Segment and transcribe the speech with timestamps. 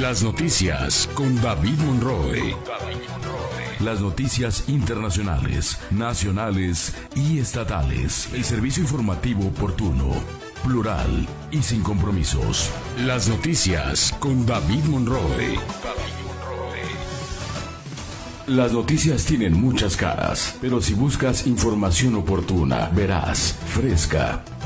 [0.00, 2.56] Las noticias con David Monroe.
[3.80, 8.30] Las noticias internacionales, nacionales y estatales.
[8.32, 10.06] El servicio informativo oportuno,
[10.64, 12.70] plural y sin compromisos.
[13.04, 15.58] Las noticias con David Monroe.
[18.46, 24.42] Las noticias tienen muchas caras, pero si buscas información oportuna, verás, fresca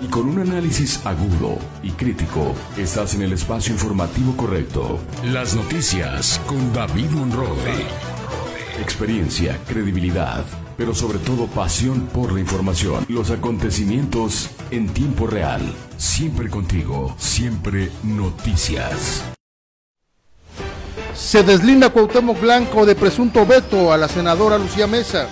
[0.00, 4.98] y con un análisis agudo y crítico, estás en el espacio informativo correcto.
[5.24, 7.86] Las noticias con David Monroe.
[8.80, 10.44] Experiencia, credibilidad,
[10.76, 13.04] pero sobre todo pasión por la información.
[13.08, 15.60] Los acontecimientos en tiempo real.
[15.96, 19.24] Siempre contigo, siempre noticias.
[21.14, 25.28] Se deslinda Cuauhtémoc Blanco de presunto veto a la senadora Lucía Mesa.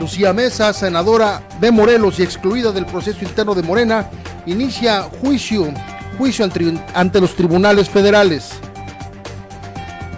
[0.00, 4.08] Lucía Mesa, senadora de Morelos y excluida del proceso interno de Morena,
[4.46, 5.74] inicia juicio,
[6.16, 6.48] juicio
[6.94, 8.48] ante los tribunales federales.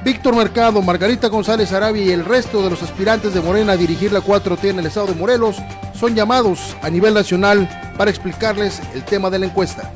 [0.05, 4.13] Víctor Mercado, Margarita González Arabia y el resto de los aspirantes de Morena a dirigir
[4.13, 5.57] la 4T en el estado de Morelos
[5.99, 9.91] son llamados a nivel nacional para explicarles el tema de la encuesta.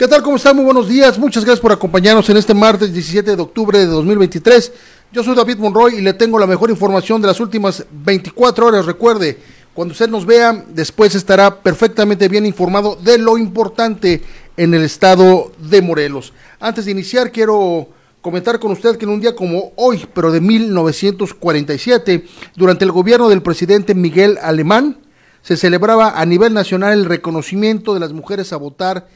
[0.00, 0.22] ¿Qué tal?
[0.22, 0.56] ¿Cómo están?
[0.56, 1.18] Muy buenos días.
[1.18, 4.72] Muchas gracias por acompañarnos en este martes 17 de octubre de 2023.
[5.12, 8.86] Yo soy David Monroy y le tengo la mejor información de las últimas 24 horas.
[8.86, 9.40] Recuerde,
[9.74, 14.22] cuando usted nos vea, después estará perfectamente bien informado de lo importante
[14.56, 16.32] en el estado de Morelos.
[16.60, 17.88] Antes de iniciar, quiero
[18.20, 22.24] comentar con usted que en un día como hoy, pero de 1947,
[22.54, 24.98] durante el gobierno del presidente Miguel Alemán,
[25.42, 29.08] se celebraba a nivel nacional el reconocimiento de las mujeres a votar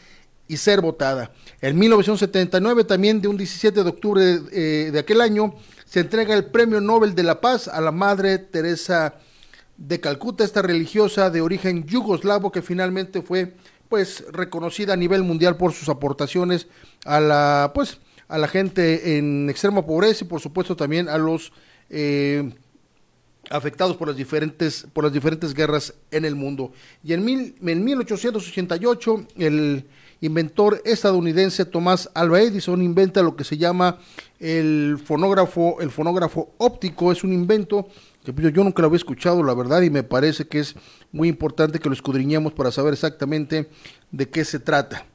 [0.48, 1.30] y ser votada.
[1.60, 5.54] En 1979, también de un 17 de octubre eh, de aquel año,
[5.84, 9.14] se entrega el Premio Nobel de la Paz a la Madre Teresa
[9.76, 13.54] de Calcuta, esta religiosa de origen yugoslavo que finalmente fue
[13.88, 16.68] pues reconocida a nivel mundial por sus aportaciones
[17.04, 17.98] a la pues
[18.28, 21.52] a la gente en extrema pobreza y por supuesto también a los
[21.90, 22.50] eh,
[23.50, 26.72] afectados por las diferentes por las diferentes guerras en el mundo.
[27.02, 29.86] Y en, mil, en 1888 el
[30.24, 33.98] inventor estadounidense Tomás Alva Edison inventa lo que se llama
[34.38, 37.88] el fonógrafo, el fonógrafo óptico, es un invento
[38.24, 40.74] que pues, yo nunca lo había escuchado, la verdad, y me parece que es
[41.12, 43.68] muy importante que lo escudriñemos para saber exactamente
[44.10, 45.06] de qué se trata.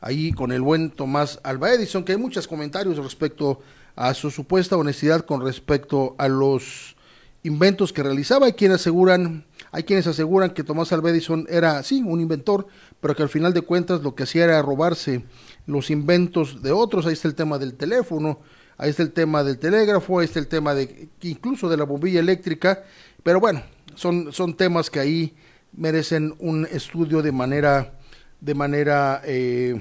[0.00, 3.60] Ahí con el buen Tomás Alva Edison, que hay muchos comentarios respecto
[3.94, 6.96] a su supuesta honestidad con respecto a los
[7.42, 8.46] inventos que realizaba.
[8.46, 12.68] Hay quienes aseguran, hay quienes aseguran que Tomás Alva Edison era, sí, un inventor,
[13.00, 15.24] pero que al final de cuentas lo que hacía era robarse
[15.66, 17.06] los inventos de otros.
[17.06, 18.40] Ahí está el tema del teléfono,
[18.76, 22.20] ahí está el tema del telégrafo, ahí está el tema de incluso de la bombilla
[22.20, 22.84] eléctrica.
[23.22, 23.62] Pero bueno,
[23.94, 25.36] son, son temas que ahí
[25.72, 27.94] merecen un estudio de manera,
[28.40, 29.80] de manera eh,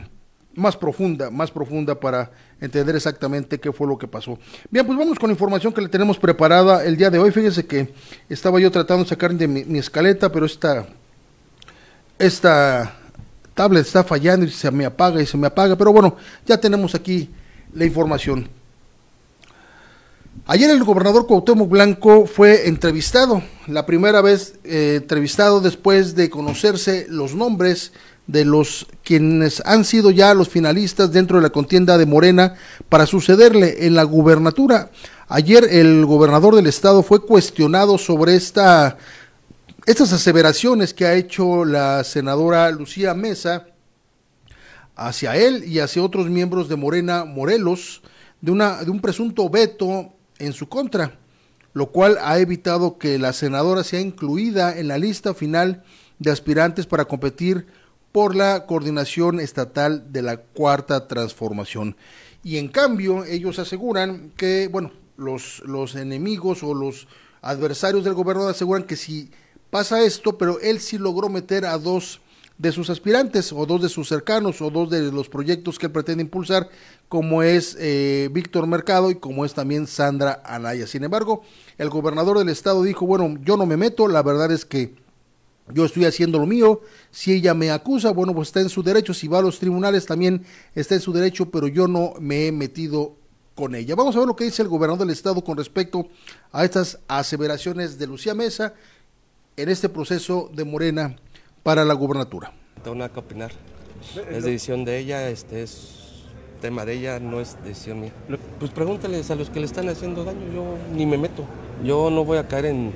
[0.58, 4.40] más profunda, más profunda para entender exactamente qué fue lo que pasó.
[4.70, 7.32] Bien, pues vamos con información que le tenemos preparada el día de hoy.
[7.32, 7.94] Fíjese que
[8.28, 10.88] estaba yo tratando de sacar de mi, escaleta, pero esta,
[12.18, 12.97] esta
[13.58, 15.76] tablet está fallando y se me apaga y se me apaga.
[15.76, 16.16] Pero bueno,
[16.46, 17.30] ya tenemos aquí
[17.74, 18.48] la información.
[20.46, 27.06] Ayer el gobernador Cuauhtémoc Blanco fue entrevistado, la primera vez eh, entrevistado después de conocerse
[27.10, 27.92] los nombres
[28.28, 32.56] de los quienes han sido ya los finalistas dentro de la contienda de Morena
[32.88, 34.92] para sucederle en la gubernatura.
[35.28, 38.98] Ayer el gobernador del estado fue cuestionado sobre esta,
[39.88, 43.68] estas aseveraciones que ha hecho la senadora Lucía Mesa
[44.98, 48.02] hacia él y hacia otros miembros de Morena Morelos
[48.42, 51.18] de, una, de un presunto veto en su contra,
[51.72, 55.86] lo cual ha evitado que la senadora sea incluida en la lista final
[56.20, 57.68] de aspirantes para competir
[58.12, 61.96] por la coordinación estatal de la cuarta transformación.
[62.44, 67.08] Y en cambio, ellos aseguran que, bueno, los, los enemigos o los
[67.42, 69.32] adversarios del gobernador aseguran que si
[69.78, 72.20] pasa esto, pero él sí logró meter a dos
[72.58, 76.24] de sus aspirantes o dos de sus cercanos o dos de los proyectos que pretende
[76.24, 76.68] impulsar,
[77.08, 80.88] como es eh, Víctor Mercado y como es también Sandra Anaya.
[80.88, 81.44] Sin embargo,
[81.78, 84.96] el gobernador del estado dijo, bueno, yo no me meto, la verdad es que
[85.72, 86.82] yo estoy haciendo lo mío,
[87.12, 90.08] si ella me acusa, bueno, pues está en su derecho, si va a los tribunales
[90.08, 90.44] también
[90.74, 93.14] está en su derecho, pero yo no me he metido
[93.54, 93.94] con ella.
[93.94, 96.08] Vamos a ver lo que dice el gobernador del estado con respecto
[96.52, 98.74] a estas aseveraciones de Lucía Mesa
[99.58, 101.16] en este proceso de Morena
[101.64, 102.54] para la gubernatura.
[102.78, 103.52] No tengo nada que opinar.
[104.32, 106.24] Es decisión de ella, este es
[106.62, 108.14] tema de ella, no es decisión mía.
[108.60, 110.64] Pues pregúntales a los que le están haciendo daño, yo
[110.96, 111.44] ni me meto.
[111.84, 112.94] Yo no voy a caer en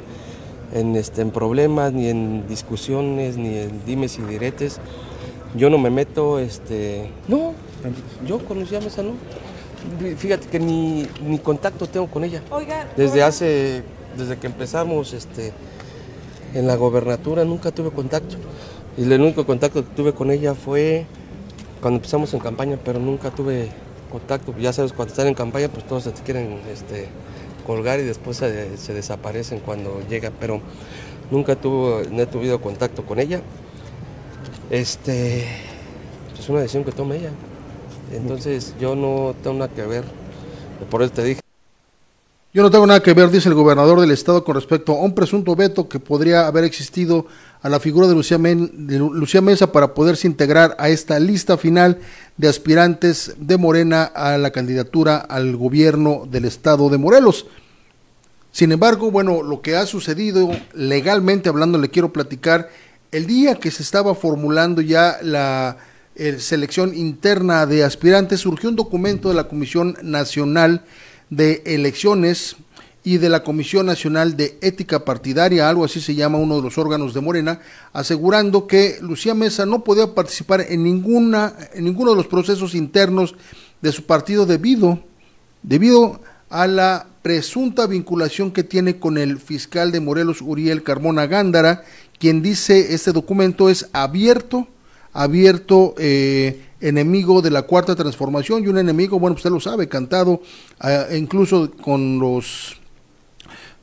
[0.74, 4.80] en, este, en problemas, ni en discusiones, ni en dimes y diretes.
[5.56, 7.54] Yo no me meto, este, no,
[8.26, 9.14] yo con Lucía Mesa no.
[10.18, 12.42] Fíjate que ni, ni contacto tengo con ella.
[12.96, 13.84] Desde hace,
[14.18, 15.52] desde que empezamos este,
[16.54, 18.36] en la gobernatura nunca tuve contacto.
[18.98, 21.06] Y el único contacto que tuve con ella fue
[21.82, 23.70] cuando empezamos en campaña, pero nunca tuve
[24.12, 24.54] contacto.
[24.60, 27.08] Ya sabes, cuando están en campaña, pues todos se te quieren este,
[27.66, 30.62] colgar y después se, desaparecen cuando llegan, pero
[31.32, 33.42] nunca tuvo, no he tenido contacto con ella.
[34.70, 35.46] Este,
[36.38, 37.32] es una decisión que toma ella.
[38.14, 40.04] Entonces yo no tengo nada que ver,
[40.90, 41.42] por eso te dije.
[42.54, 45.16] Yo no tengo nada que ver, dice el gobernador del estado, con respecto a un
[45.16, 47.26] presunto veto que podría haber existido
[47.62, 52.00] a la figura de Lucía, de Lucía Mesa para poderse integrar a esta lista final
[52.36, 57.46] de aspirantes de Morena a la candidatura al gobierno del estado de Morelos.
[58.52, 62.70] Sin embargo, bueno, lo que ha sucedido legalmente hablando, le quiero platicar,
[63.14, 65.78] el día que se estaba formulando ya la
[66.16, 70.84] eh, selección interna de aspirantes, surgió un documento de la Comisión Nacional
[71.32, 72.58] de Elecciones
[73.04, 76.78] y de la Comisión Nacional de Ética Partidaria, algo así se llama uno de los
[76.78, 77.62] órganos de Morena,
[77.94, 83.34] asegurando que Lucía Mesa no podía participar en ninguna en ninguno de los procesos internos
[83.82, 85.00] de su partido debido
[85.64, 91.84] debido a la presunta vinculación que tiene con el fiscal de Morelos Uriel Carmona Gándara,
[92.20, 94.68] quien dice este documento es abierto,
[95.14, 100.42] abierto eh, enemigo de la cuarta transformación y un enemigo, bueno, usted lo sabe, cantado
[100.84, 102.78] eh, incluso con los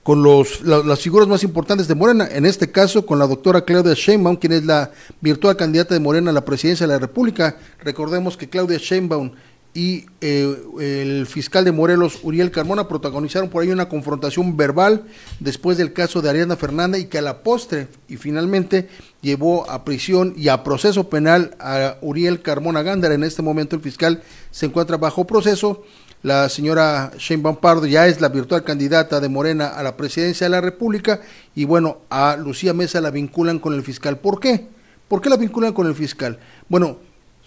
[0.09, 3.93] con los, las figuras más importantes de Morena, en este caso con la doctora Claudia
[3.93, 4.91] Sheinbaum, quien es la
[5.21, 7.59] virtual candidata de Morena a la presidencia de la República.
[7.81, 9.33] Recordemos que Claudia Sheinbaum
[9.79, 15.05] y eh, el fiscal de Morelos, Uriel Carmona, protagonizaron por ahí una confrontación verbal
[15.39, 18.89] después del caso de Ariana Fernández y que a la postre y finalmente
[19.23, 23.15] llevó a prisión y a proceso penal a Uriel Carmona Gándara.
[23.15, 24.21] En este momento el fiscal
[24.51, 25.85] se encuentra bajo proceso.
[26.25, 30.51] La señora Shane Pardo ya es la virtual candidata de Morena a la presidencia de
[30.51, 31.21] la República
[31.55, 34.19] y bueno, a Lucía Mesa la vinculan con el fiscal.
[34.19, 34.67] ¿Por qué?
[35.07, 36.41] ¿Por qué la vinculan con el fiscal?
[36.69, 36.99] Bueno,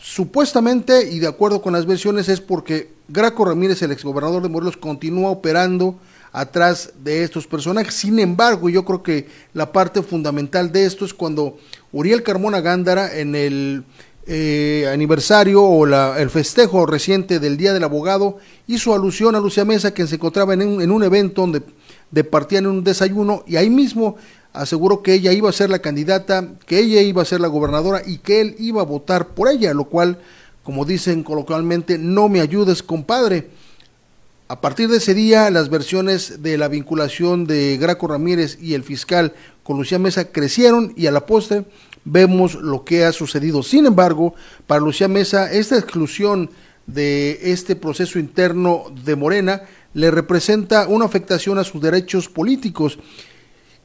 [0.04, 4.76] Supuestamente, y de acuerdo con las versiones, es porque Graco Ramírez, el exgobernador de Morelos,
[4.76, 5.96] continúa operando
[6.32, 7.94] atrás de estos personajes.
[7.94, 11.58] Sin embargo, yo creo que la parte fundamental de esto es cuando
[11.92, 13.84] Uriel Carmona Gándara, en el
[14.26, 19.66] eh, aniversario o la, el festejo reciente del Día del Abogado, hizo alusión a Lucia
[19.66, 21.62] Mesa, que se encontraba en un, en un evento donde
[22.10, 24.18] departían en un desayuno, y ahí mismo
[24.54, 28.02] aseguró que ella iba a ser la candidata, que ella iba a ser la gobernadora
[28.06, 30.20] y que él iba a votar por ella, lo cual,
[30.64, 33.50] como dicen coloquialmente, no me ayudes, compadre.
[34.48, 38.84] A partir de ese día, las versiones de la vinculación de Graco Ramírez y el
[38.84, 41.64] fiscal con Lucía Mesa crecieron y a la postre
[42.04, 43.64] vemos lo que ha sucedido.
[43.64, 44.34] Sin embargo,
[44.68, 46.50] para Lucía Mesa, esta exclusión
[46.86, 49.62] de este proceso interno de Morena
[49.94, 52.98] le representa una afectación a sus derechos políticos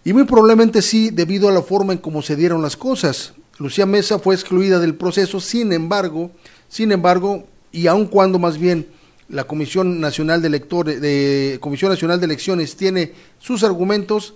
[0.07, 3.35] y muy probablemente sí debido a la forma en cómo se dieron las cosas.
[3.59, 6.31] Lucía Mesa fue excluida del proceso, sin embargo,
[6.69, 8.87] sin embargo, y aun cuando más bien
[9.29, 14.35] la Comisión Nacional de Electores, de Comisión Nacional de Elecciones tiene sus argumentos,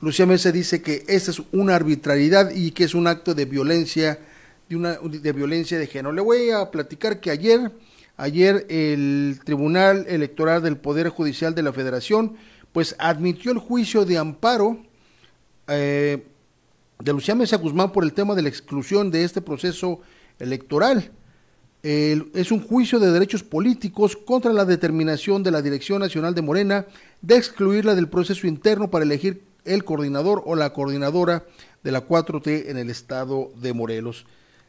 [0.00, 4.18] Lucía Mesa dice que esta es una arbitrariedad y que es un acto de violencia,
[4.66, 6.12] de una de violencia de género.
[6.12, 7.70] Le voy a platicar que ayer,
[8.16, 12.38] ayer el Tribunal Electoral del Poder Judicial de la Federación,
[12.76, 14.85] pues admitió el juicio de amparo
[15.68, 16.26] eh,
[16.98, 20.00] de Lucía Mesa Guzmán por el tema de la exclusión de este proceso
[20.38, 21.10] electoral.
[21.82, 26.86] es un juicio de derechos políticos contra la determinación de la Dirección Nacional de Morena
[27.22, 31.44] de excluirla del proceso interno para elegir el coordinador o la coordinadora
[31.84, 34.26] de la 4T en el estado de Morelos.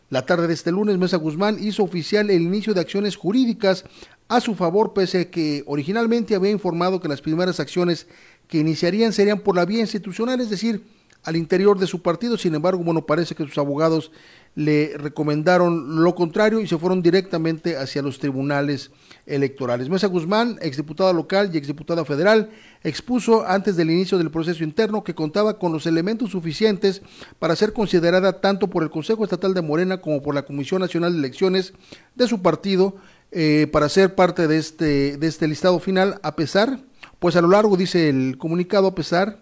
[0.10, 3.84] La tarde de este lunes, Mesa Guzmán hizo oficial el inicio de acciones jurídicas
[4.30, 8.08] a su favor, pese a que originalmente había informado que las primeras acciones
[8.48, 10.84] que iniciarían serían por la vía institucional, es decir,
[11.24, 12.38] al interior de su partido.
[12.38, 14.12] Sin embargo, bueno, parece que sus abogados
[14.56, 18.92] le recomendaron lo contrario y se fueron directamente hacia los tribunales
[19.25, 19.89] electorales.
[19.89, 22.50] Mesa Guzmán, exdiputada local y exdiputada federal,
[22.84, 27.01] expuso antes del inicio del proceso interno que contaba con los elementos suficientes
[27.39, 31.12] para ser considerada tanto por el Consejo Estatal de Morena como por la Comisión Nacional
[31.12, 31.74] de Elecciones
[32.16, 32.96] de su partido
[33.32, 36.80] eh, para ser parte de este, de este listado final, a pesar
[37.20, 39.40] pues a lo largo, dice el comunicado, a pesar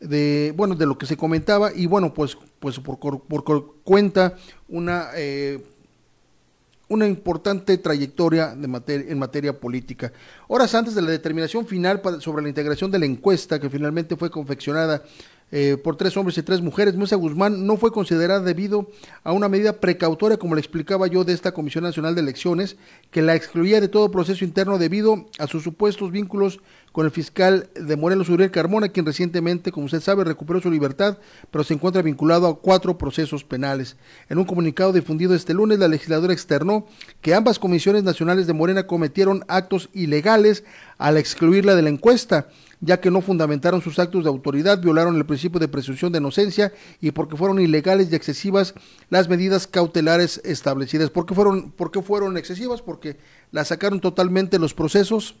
[0.00, 4.36] de, bueno, de lo que se comentaba, y bueno, pues, pues por, por cuenta
[4.68, 5.64] una, eh,
[6.88, 10.12] una importante trayectoria en materia política.
[10.48, 14.30] Horas antes de la determinación final sobre la integración de la encuesta, que finalmente fue
[14.30, 15.02] confeccionada
[15.56, 16.96] eh, por tres hombres y tres mujeres.
[16.96, 18.90] Mesa Guzmán no fue considerada debido
[19.22, 22.76] a una medida precautoria, como le explicaba yo, de esta Comisión Nacional de Elecciones,
[23.12, 26.58] que la excluía de todo proceso interno debido a sus supuestos vínculos
[26.90, 31.18] con el fiscal de Morelos, Uriel Carmona, quien recientemente, como usted sabe, recuperó su libertad,
[31.52, 33.96] pero se encuentra vinculado a cuatro procesos penales.
[34.28, 36.86] En un comunicado difundido este lunes, la legisladora externó
[37.20, 40.64] que ambas comisiones nacionales de Morena cometieron actos ilegales
[40.98, 42.48] al excluirla de la encuesta
[42.84, 46.72] ya que no fundamentaron sus actos de autoridad, violaron el principio de presunción de inocencia
[47.00, 48.74] y porque fueron ilegales y excesivas
[49.10, 51.10] las medidas cautelares establecidas.
[51.10, 51.72] ¿Por qué fueron,
[52.04, 52.82] fueron excesivas?
[52.82, 53.16] Porque
[53.52, 55.34] la sacaron totalmente los procesos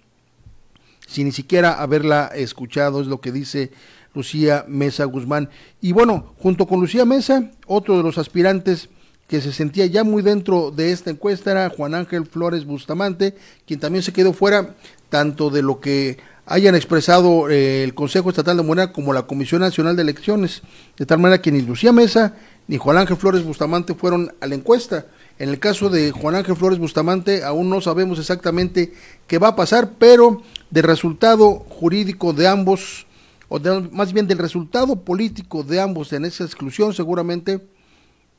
[1.06, 3.70] sin ni siquiera haberla escuchado, es lo que dice
[4.14, 5.50] Lucía Mesa Guzmán.
[5.82, 8.88] Y bueno, junto con Lucía Mesa, otro de los aspirantes
[9.28, 13.34] que se sentía ya muy dentro de esta encuesta era Juan Ángel Flores Bustamante,
[13.66, 14.76] quien también se quedó fuera
[15.08, 19.60] tanto de lo que hayan expresado eh, el Consejo Estatal de Morena como la Comisión
[19.60, 20.62] Nacional de Elecciones,
[20.96, 22.34] de tal manera que ni Lucía Mesa
[22.66, 25.06] ni Juan Ángel Flores Bustamante fueron a la encuesta.
[25.38, 28.92] En el caso de Juan Ángel Flores Bustamante aún no sabemos exactamente
[29.26, 33.06] qué va a pasar, pero del resultado jurídico de ambos,
[33.48, 33.58] o
[33.90, 37.60] más bien del resultado político de ambos en esa exclusión, seguramente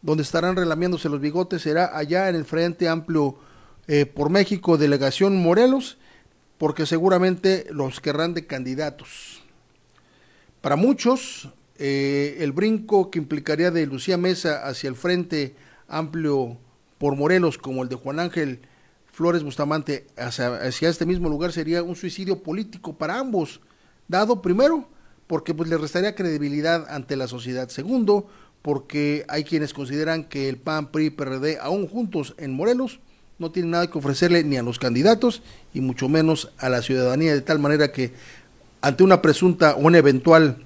[0.02, 3.38] donde estarán relamiéndose los bigotes será allá en el Frente Amplio
[3.88, 5.98] eh, por México, Delegación Morelos,
[6.58, 9.44] porque seguramente los querrán de candidatos.
[10.62, 15.56] Para muchos, eh, el brinco que implicaría de Lucía Mesa hacia el Frente
[15.88, 16.58] Amplio
[16.98, 18.62] por Morelos, como el de Juan Ángel
[19.12, 20.60] Flores Bustamante, hacia,
[20.90, 23.62] este mismo lugar sería un suicidio político para ambos,
[24.08, 24.90] dado primero
[25.28, 27.70] porque pues le restaría credibilidad ante la sociedad.
[27.70, 28.28] Segundo,
[28.62, 33.00] porque hay quienes consideran que el PAN, PRI, PRD, aún juntos en Morelos,
[33.38, 35.42] no tiene nada que ofrecerle ni a los candidatos
[35.74, 38.14] y mucho menos a la ciudadanía, de tal manera que
[38.82, 40.58] ante una presunta o una eventual,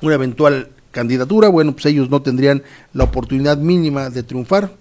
[0.00, 4.72] una eventual candidatura, bueno, pues ellos no tendrían la oportunidad mínima de triunfar,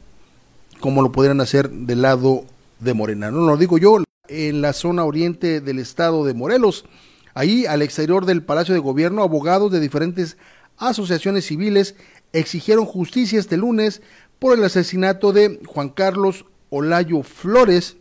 [0.80, 2.46] como lo podrían hacer del lado
[2.80, 3.32] de Morena.
[3.32, 6.86] No lo digo yo, en la zona oriente del estado de Morelos,
[7.34, 10.38] ahí al exterior del Palacio de Gobierno, abogados de diferentes
[10.78, 11.96] asociaciones civiles
[12.32, 14.02] exigieron justicia este lunes
[14.38, 17.98] por el asesinato de Juan Carlos Olayo Flores,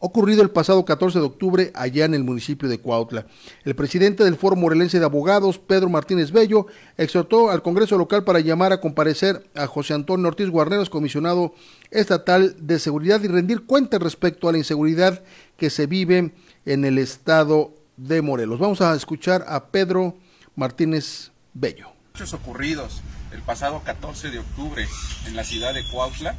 [0.00, 3.26] ocurrido el pasado 14 de octubre allá en el municipio de Cuautla.
[3.64, 8.40] El presidente del Foro Morelense de Abogados, Pedro Martínez Bello, exhortó al Congreso local para
[8.40, 11.54] llamar a comparecer a José Antonio Ortiz Guarneros, comisionado
[11.90, 15.22] estatal de seguridad, y rendir cuentas respecto a la inseguridad
[15.58, 16.32] que se vive
[16.64, 18.58] en el estado de Morelos.
[18.58, 20.16] Vamos a escuchar a Pedro
[20.56, 21.88] Martínez Bello.
[22.14, 23.02] Hechos ocurridos
[23.32, 24.86] el pasado 14 de octubre
[25.26, 26.36] en la ciudad de Cuautla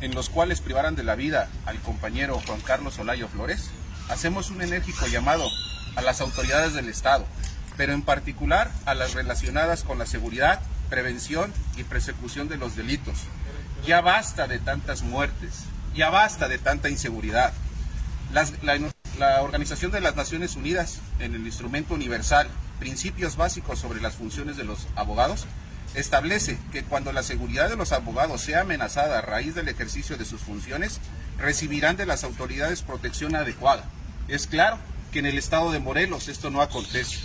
[0.00, 3.70] en los cuales privaran de la vida al compañero Juan Carlos Olayo Flores,
[4.08, 5.48] hacemos un enérgico llamado
[5.96, 7.26] a las autoridades del Estado,
[7.76, 13.18] pero en particular a las relacionadas con la seguridad, prevención y persecución de los delitos.
[13.86, 15.64] Ya basta de tantas muertes,
[15.94, 17.52] ya basta de tanta inseguridad.
[18.32, 18.78] la,
[19.18, 24.56] la Organización de las Naciones Unidas, en el Instrumento Universal, Principios Básicos sobre las Funciones
[24.56, 25.46] de los Abogados,
[25.94, 30.24] establece que cuando la seguridad de los abogados sea amenazada a raíz del ejercicio de
[30.24, 31.00] sus funciones,
[31.38, 33.84] recibirán de las autoridades protección adecuada.
[34.28, 34.78] Es claro
[35.12, 37.18] que en el estado de Morelos esto no acontece.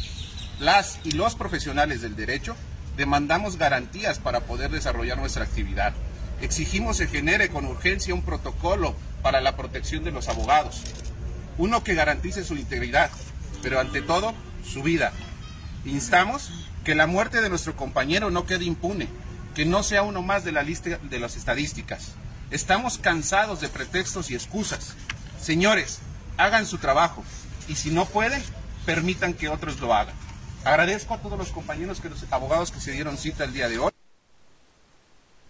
[0.60, 2.56] Las y los profesionales del derecho
[2.96, 5.94] demandamos garantías para poder desarrollar nuestra actividad.
[6.42, 10.82] Exigimos se genere con urgencia un protocolo para la protección de los abogados,
[11.58, 13.10] uno que garantice su integridad,
[13.62, 15.14] pero ante todo su vida.
[15.86, 16.52] Instamos
[16.84, 19.08] que la muerte de nuestro compañero no quede impune,
[19.56, 22.12] que no sea uno más de la lista de las estadísticas.
[22.52, 24.94] Estamos cansados de pretextos y excusas.
[25.42, 26.00] Señores,
[26.38, 27.24] hagan su trabajo
[27.68, 28.42] y si no pueden,
[28.86, 30.16] permitan que otros lo hagan.
[30.66, 33.80] Agradezco a todos los compañeros que los abogados que se dieron cita el día de
[33.80, 33.92] hoy.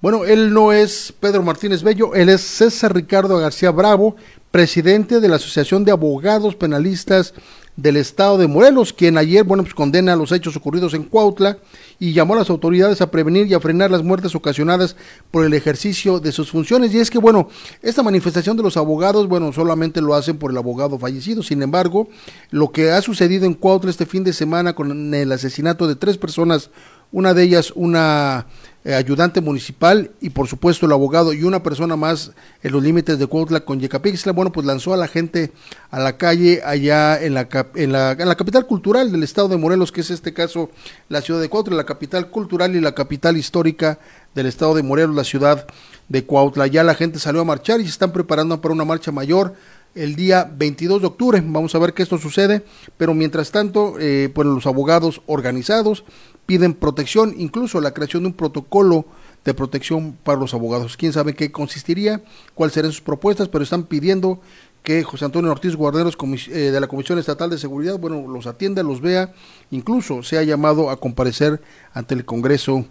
[0.02, 4.18] Bueno, él no es Pedro Martínez Bello, él es César Ricardo García Bravo,
[4.52, 7.34] presidente de la Asociación de Abogados Penalistas
[7.75, 11.58] del Estado de Morelos, quien ayer, bueno, pues condena los hechos ocurridos en Cuautla
[12.00, 14.96] y llamó a las autoridades a prevenir y a frenar las muertes ocasionadas
[15.32, 16.94] por el ejercicio de sus funciones.
[16.94, 17.50] Y es que, bueno,
[17.82, 21.42] esta manifestación de los abogados, bueno, solamente lo hacen por el abogado fallecido.
[21.42, 22.10] Sin embargo,
[22.51, 26.18] lo que ha sucedido en Cuautla este fin de semana con el asesinato de tres
[26.18, 26.70] personas,
[27.13, 28.48] una de ellas una
[28.85, 32.33] eh, ayudante municipal y por supuesto el abogado y una persona más
[32.64, 35.53] en los límites de Cuautla con Yecapixtla, bueno, pues lanzó a la gente
[35.90, 39.55] a la calle allá en la, en la, en la capital cultural del estado de
[39.55, 40.70] Morelos, que es este caso
[41.07, 44.00] la ciudad de Cuautla, la capital cultural y la capital histórica
[44.35, 45.66] del estado de Morelos, la ciudad
[46.09, 46.68] de Cuautla.
[46.68, 49.53] Ya la gente salió a marchar y se están preparando para una marcha mayor
[49.96, 51.42] el día 22 de octubre.
[51.46, 52.66] Vamos a ver que esto sucede,
[52.98, 56.03] pero mientras tanto, pues los abogados organizados
[56.46, 59.06] piden protección, incluso la creación de un protocolo
[59.46, 60.98] de protección para los abogados.
[60.98, 62.24] Quién sabe qué consistiría,
[62.56, 64.40] cuáles serían sus propuestas, pero están pidiendo
[64.84, 66.18] que José Antonio Ortiz Guarderos
[66.50, 69.34] eh, de la Comisión Estatal de Seguridad, bueno, los atienda, los vea,
[69.72, 71.62] incluso sea llamado a comparecer
[71.94, 72.86] ante el Congreso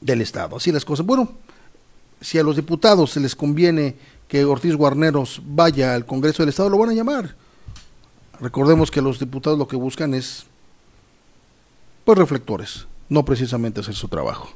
[0.00, 0.56] del Estado.
[0.56, 1.06] Así las cosas.
[1.06, 1.30] Bueno,
[2.20, 6.68] si a los diputados se les conviene que Ortiz Guarneros vaya al Congreso del Estado,
[6.68, 7.36] lo van a llamar.
[8.40, 10.46] Recordemos que los diputados lo que buscan es
[12.08, 14.48] pues reflectores, no precisamente hacer su trabajo.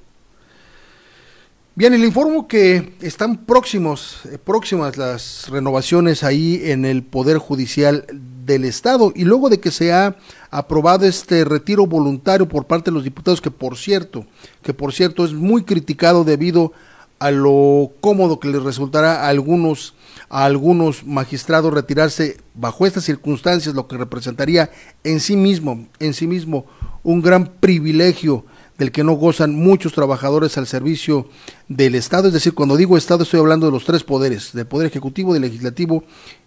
[1.75, 7.37] Bien, y le informo que están próximos, eh, próximas las renovaciones ahí en el Poder
[7.37, 8.07] Judicial
[8.47, 10.17] del Estado y luego de que se ha
[10.51, 14.25] aprobado este retiro voluntario por parte de los diputados, que por cierto,
[14.63, 16.73] que por cierto es muy criticado debido
[17.19, 19.95] a lo cómodo que les resultará a algunos
[20.31, 24.71] a algunos magistrados retirarse bajo estas circunstancias, lo que representaría
[25.05, 26.65] en sí mismo, en sí mismo
[27.03, 28.45] un gran privilegio
[28.79, 31.29] del que no gozan muchos trabajadores al servicio
[31.69, 32.29] del Estado.
[32.29, 35.43] Es decir, cuando digo Estado estoy hablando de los tres poderes, del Poder Ejecutivo, del
[35.43, 36.05] Legislativo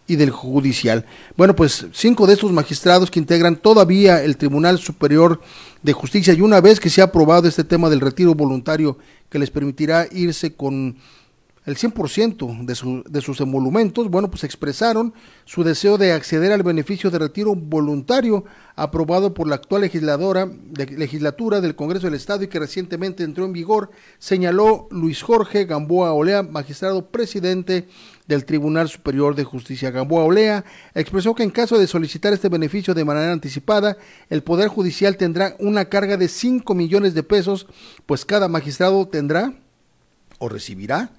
[0.08, 1.06] y del Judicial.
[1.38, 5.42] Bueno, pues cinco de estos magistrados que integran todavía el Tribunal Superior
[5.82, 8.98] de Justicia y una vez que se ha aprobado este tema del retiro voluntario
[9.30, 10.98] que les permitirá irse con
[11.66, 15.14] el 100% de, su, de sus emolumentos, bueno, pues expresaron
[15.46, 20.86] su deseo de acceder al beneficio de retiro voluntario aprobado por la actual legisladora, de,
[20.86, 26.14] legislatura del Congreso del Estado y que recientemente entró en vigor, señaló Luis Jorge Gamboa
[26.14, 27.88] Olea, magistrado presidente
[28.28, 29.90] del Tribunal Superior de Justicia.
[29.90, 33.98] Gamboa Olea expresó que en caso de solicitar este beneficio de manera anticipada,
[34.30, 37.66] el Poder Judicial tendrá una carga de 5 millones de pesos,
[38.06, 39.54] pues cada magistrado tendrá
[40.38, 41.12] o recibirá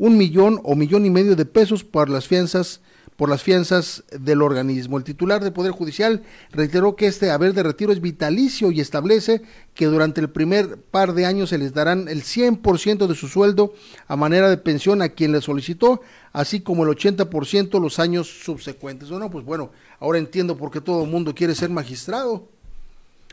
[0.00, 2.80] un millón o millón y medio de pesos por las fianzas
[3.16, 4.96] por las fianzas del organismo.
[4.96, 9.42] El titular del Poder Judicial reiteró que este haber de retiro es vitalicio y establece
[9.74, 13.74] que durante el primer par de años se les darán el 100% de su sueldo
[14.08, 16.00] a manera de pensión a quien le solicitó,
[16.32, 19.10] así como el 80% los años subsecuentes.
[19.10, 22.48] Bueno, pues bueno, ahora entiendo por qué todo el mundo quiere ser magistrado.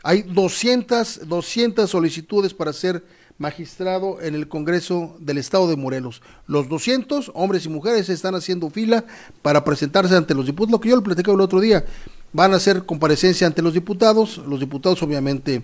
[0.02, 3.02] Hay 200, 200 solicitudes para ser
[3.38, 6.22] magistrado en el Congreso del Estado de Morelos.
[6.46, 9.04] Los 200 hombres y mujeres están haciendo fila
[9.42, 11.84] para presentarse ante los diputados, lo que yo le platicaba el otro día.
[12.32, 15.62] Van a hacer comparecencia ante los diputados, los diputados obviamente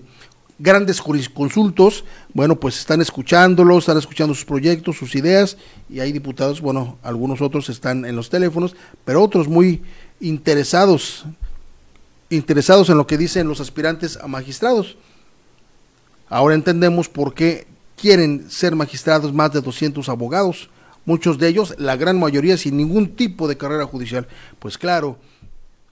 [0.58, 5.56] grandes jurisconsultos, bueno, pues están escuchándolos, están escuchando sus proyectos, sus ideas,
[5.90, 9.82] y hay diputados, bueno, algunos otros están en los teléfonos, pero otros muy
[10.20, 11.24] interesados,
[12.30, 14.96] interesados en lo que dicen los aspirantes a magistrados.
[16.28, 20.70] Ahora entendemos por qué quieren ser magistrados más de 200 abogados,
[21.04, 24.26] muchos de ellos, la gran mayoría sin ningún tipo de carrera judicial.
[24.58, 25.18] Pues claro,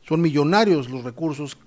[0.03, 1.59] son millonarios los recursos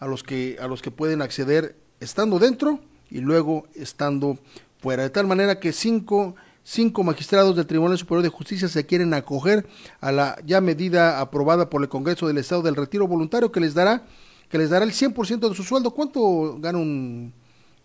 [0.00, 4.38] a los que a los que pueden acceder estando dentro y luego estando
[4.80, 5.02] fuera.
[5.02, 9.66] De tal manera que cinco, cinco magistrados del Tribunal Superior de Justicia se quieren acoger
[10.00, 13.74] a la ya medida aprobada por el Congreso del Estado del retiro voluntario que les
[13.74, 14.04] dará
[14.48, 15.90] que les dará el 100% de su sueldo.
[15.90, 17.32] ¿Cuánto gana un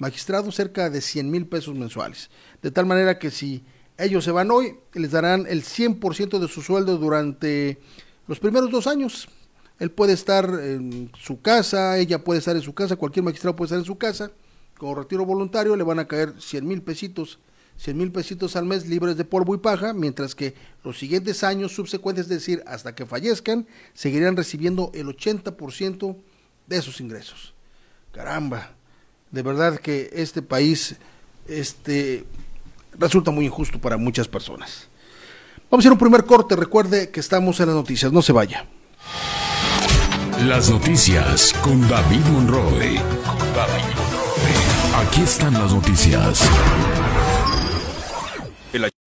[0.01, 0.51] magistrado?
[0.51, 2.29] Cerca de 100 mil pesos mensuales.
[2.61, 3.63] De tal manera que si
[3.97, 7.79] ellos se van hoy, les darán el 100% de su sueldo durante
[8.27, 9.29] los primeros dos años
[9.81, 13.65] él puede estar en su casa, ella puede estar en su casa, cualquier magistrado puede
[13.65, 14.31] estar en su casa,
[14.77, 17.39] con retiro voluntario le van a caer 100 mil pesitos,
[17.77, 21.73] 100 mil pesitos al mes libres de polvo y paja, mientras que los siguientes años
[21.73, 26.15] subsecuentes, es decir, hasta que fallezcan, seguirían recibiendo el 80%
[26.67, 27.55] de sus ingresos.
[28.11, 28.75] Caramba,
[29.31, 30.95] de verdad que este país
[31.47, 32.25] este,
[32.97, 34.87] resulta muy injusto para muchas personas.
[35.69, 38.65] Vamos a hacer un primer corte, recuerde que estamos en las noticias, no se vaya.
[40.45, 42.99] Las noticias con David Monroe.
[44.95, 46.41] Aquí están las noticias.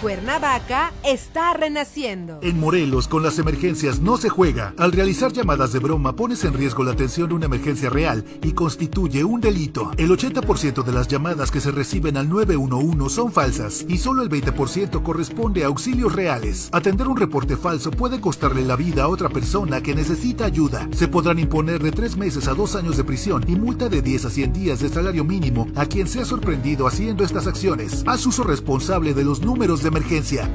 [0.00, 2.38] Cuernavaca está renaciendo.
[2.42, 4.74] En Morelos, con las emergencias no se juega.
[4.76, 8.52] Al realizar llamadas de broma, pones en riesgo la atención de una emergencia real y
[8.52, 9.92] constituye un delito.
[9.96, 14.30] El 80% de las llamadas que se reciben al 911 son falsas y solo el
[14.30, 16.68] 20% corresponde a auxilios reales.
[16.72, 20.88] Atender un reporte falso puede costarle la vida a otra persona que necesita ayuda.
[20.92, 24.24] Se podrán imponer de tres meses a dos años de prisión y multa de 10
[24.24, 28.02] a 100 días de salario mínimo a quien sea sorprendido haciendo estas acciones.
[28.06, 30.50] Haz uso responsable de los números de emergencia.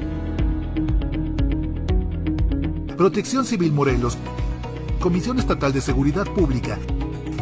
[2.96, 4.18] Protección Civil Morelos,
[4.98, 6.78] Comisión Estatal de Seguridad Pública,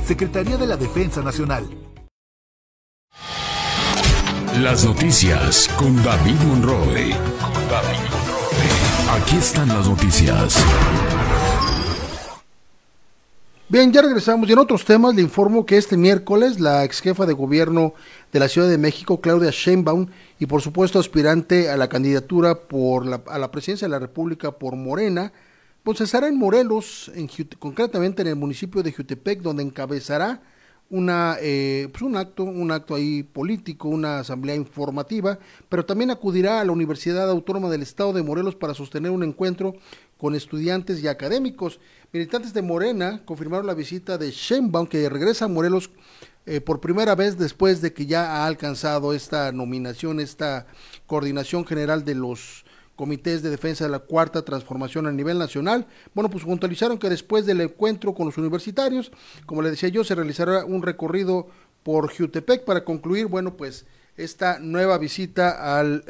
[0.04, 1.64] Secretaría de la Defensa Nacional.
[4.60, 7.14] Las noticias con David Monroe.
[9.10, 10.64] Aquí están las noticias.
[13.70, 17.26] Bien, ya regresamos y en otros temas le informo que este miércoles la ex jefa
[17.26, 17.92] de gobierno
[18.32, 20.06] de la Ciudad de México, Claudia Sheinbaum,
[20.38, 24.52] y por supuesto aspirante a la candidatura por la, a la presidencia de la República
[24.52, 25.34] por Morena,
[25.82, 27.28] pues estará en Morelos, en,
[27.58, 30.40] concretamente en el municipio de Jutepec, donde encabezará
[30.90, 36.60] una, eh, pues un acto, un acto ahí político, una asamblea informativa, pero también acudirá
[36.60, 39.74] a la Universidad Autónoma del Estado de Morelos para sostener un encuentro
[40.16, 41.80] con estudiantes y académicos.
[42.10, 45.90] Militantes de Morena confirmaron la visita de Sheinbaum, que regresa a Morelos
[46.46, 50.66] eh, por primera vez después de que ya ha alcanzado esta nominación, esta
[51.06, 52.64] coordinación general de los
[52.96, 55.86] comités de defensa de la cuarta transformación a nivel nacional.
[56.14, 59.12] Bueno, pues puntualizaron que después del encuentro con los universitarios,
[59.44, 61.48] como le decía yo, se realizará un recorrido
[61.82, 63.84] por Jutepec para concluir, bueno, pues
[64.16, 66.02] esta nueva visita al,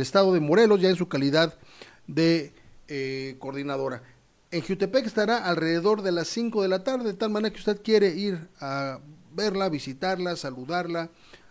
[0.00, 1.58] estado de Morelos, ya en su calidad
[2.06, 2.54] de
[2.86, 4.04] eh, coordinadora.
[4.52, 7.80] En Jutepec estará alrededor de las 5 de la tarde, de tal manera que usted
[7.82, 8.98] quiere ir a
[9.34, 11.08] verla, visitarla, saludarla,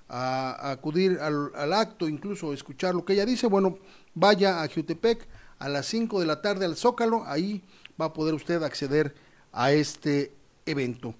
[0.07, 3.79] a, acudir al, acto, incluso escuchar lo que ella dice, bueno,
[4.13, 7.63] vaya a Jutepec a las 5 de la tarde al Zócalo, ahí
[7.99, 9.15] va a poder usted acceder
[9.51, 10.31] a este
[10.67, 11.15] evento.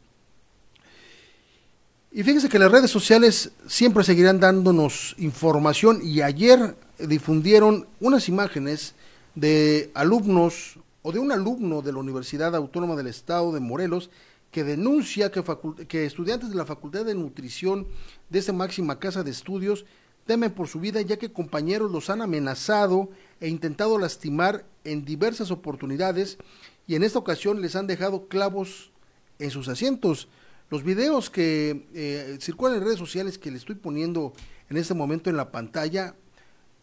[2.12, 8.94] Y fíjese que las redes sociales siempre seguirán dándonos información y ayer difundieron unas imágenes
[9.34, 14.10] de alumnos o de un alumno de la Universidad Autónoma del Estado de Morelos
[14.52, 15.44] que denuncia que,
[15.88, 17.88] que estudiantes de la Facultad de Nutrición
[18.30, 19.86] de esta máxima casa de estudios
[20.26, 23.10] temen por su vida ya que compañeros los han amenazado
[23.40, 26.38] e intentado lastimar en diversas oportunidades
[26.88, 28.92] y en esta ocasión les han dejado clavos
[29.40, 30.28] en sus asientos.
[30.70, 34.34] Los videos que eh, circulan en redes sociales que le estoy poniendo
[34.70, 36.16] en este momento en la pantalla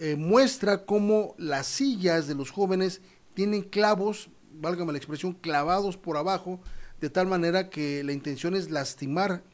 [0.00, 3.00] eh, muestra cómo las sillas de los jóvenes
[3.38, 6.58] tienen clavos, válgame la expresión, clavados por abajo,
[7.00, 9.44] de tal manera que la intención es lastimar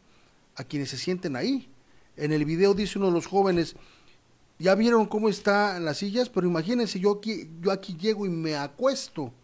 [0.56, 1.68] a quienes se sienten ahí.
[2.16, 3.76] En el video dice uno de los jóvenes,
[4.58, 8.56] ya vieron cómo están las sillas, pero imagínense, yo aquí, yo aquí llego y me
[8.56, 9.34] acuesto,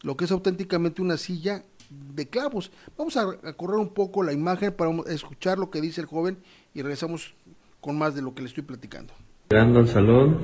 [0.00, 2.72] lo que es auténticamente una silla de clavos.
[2.96, 3.26] Vamos a,
[3.58, 6.38] correr un poco la imagen para escuchar lo que dice el joven
[6.72, 7.34] y regresamos
[7.82, 9.12] con más de lo que le estoy platicando.
[9.50, 10.38] Llegando al salón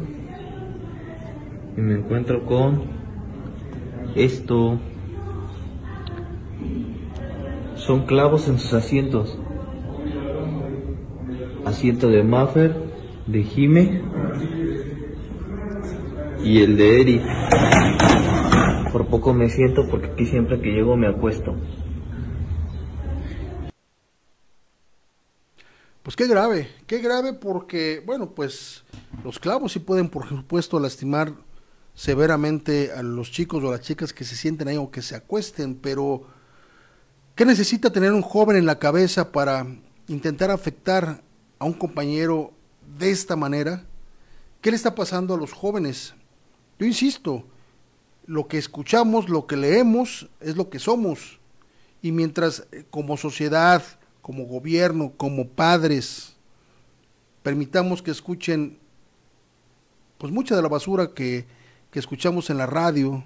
[1.79, 3.02] y me encuentro con
[4.15, 4.79] esto.
[7.77, 9.39] Son clavos en sus asientos.
[11.65, 12.75] Asiento de Maffer,
[13.27, 14.03] de Jime
[16.45, 17.23] y el de Eric.
[18.93, 21.57] Por poco me siento porque aquí siempre que llego me acuesto.
[26.03, 28.83] Pues qué grave, qué grave porque, bueno, pues
[29.25, 31.33] los clavos sí pueden, por supuesto, lastimar
[31.95, 35.15] severamente a los chicos o a las chicas que se sienten ahí o que se
[35.15, 36.27] acuesten, pero
[37.35, 39.67] ¿qué necesita tener un joven en la cabeza para
[40.09, 41.23] intentar afectar
[41.59, 42.53] a un compañero
[42.99, 43.85] de esta manera?
[44.61, 46.15] ¿Qué le está pasando a los jóvenes?
[46.79, 47.45] Yo insisto,
[48.27, 51.41] lo que escuchamos, lo que leemos, es lo que somos.
[52.01, 53.83] Y mientras eh, como sociedad,
[54.21, 56.35] como gobierno, como padres,
[57.43, 58.79] permitamos que escuchen
[60.19, 61.45] pues mucha de la basura que,
[61.93, 63.23] que escuchamos en la radio,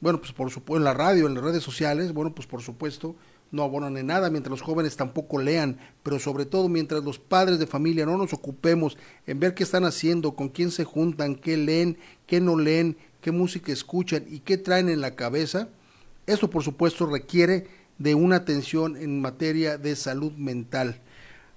[0.00, 3.14] bueno, pues por supuesto en la radio, en las redes sociales, bueno, pues por supuesto
[3.52, 7.60] no abonan en nada, mientras los jóvenes tampoco lean, pero sobre todo mientras los padres
[7.60, 11.56] de familia no nos ocupemos en ver qué están haciendo, con quién se juntan, qué
[11.56, 15.68] leen, qué no leen, qué música escuchan y qué traen en la cabeza,
[16.26, 21.00] esto por supuesto requiere de una atención en materia de salud mental.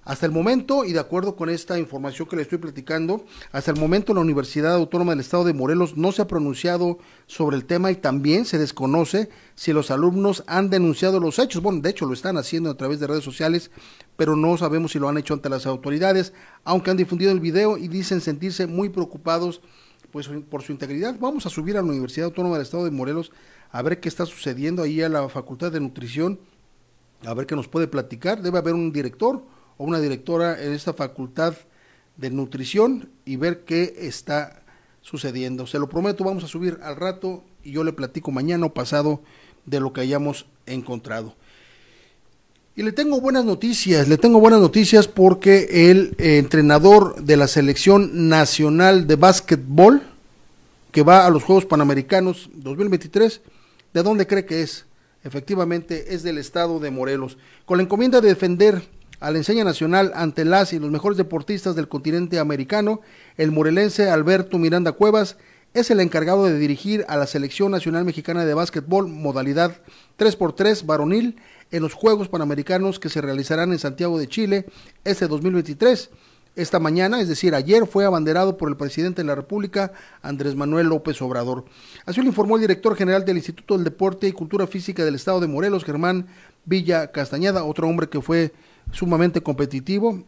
[0.04, 3.78] Hasta el momento, y de acuerdo con esta información que le estoy platicando, hasta el
[3.78, 7.90] momento la Universidad Autónoma del Estado de Morelos no se ha pronunciado sobre el tema
[7.90, 11.62] y también se desconoce si los alumnos han denunciado los hechos.
[11.62, 13.70] Bueno, de hecho lo están haciendo a través de redes sociales,
[14.16, 16.32] pero no sabemos si lo han hecho ante las autoridades,
[16.64, 19.60] aunque han difundido el video y dicen sentirse muy preocupados
[20.10, 21.16] pues por su integridad.
[21.20, 23.30] Vamos a subir a la Universidad Autónoma del Estado de Morelos
[23.70, 26.40] a ver qué está sucediendo ahí a la Facultad de Nutrición,
[27.26, 28.40] a ver qué nos puede platicar.
[28.40, 29.42] Debe haber un director
[29.78, 31.54] o una directora en esta facultad
[32.18, 34.62] de nutrición y ver qué está
[35.00, 35.66] sucediendo.
[35.66, 39.22] Se lo prometo, vamos a subir al rato y yo le platico mañana o pasado
[39.64, 41.34] de lo que hayamos encontrado.
[42.76, 47.48] Y le tengo buenas noticias, le tengo buenas noticias porque el eh, entrenador de la
[47.48, 50.02] selección nacional de básquetbol
[50.92, 53.40] que va a los Juegos Panamericanos 2023,
[53.92, 54.86] ¿de dónde cree que es?
[55.24, 58.82] Efectivamente es del estado de Morelos, con la encomienda de defender
[59.20, 63.00] a la enseña nacional ante las y los mejores deportistas del continente americano,
[63.36, 65.36] el morelense Alberto Miranda Cuevas
[65.74, 69.76] es el encargado de dirigir a la Selección Nacional Mexicana de Básquetbol modalidad
[70.18, 71.36] 3x3 varonil
[71.70, 74.66] en los Juegos Panamericanos que se realizarán en Santiago de Chile
[75.04, 76.10] este 2023.
[76.56, 80.88] Esta mañana, es decir, ayer, fue abanderado por el presidente de la República, Andrés Manuel
[80.88, 81.66] López Obrador.
[82.04, 85.38] Así lo informó el director general del Instituto del Deporte y Cultura Física del Estado
[85.38, 86.26] de Morelos, Germán
[86.64, 88.52] Villa Castañeda, otro hombre que fue
[88.92, 90.24] sumamente competitivo,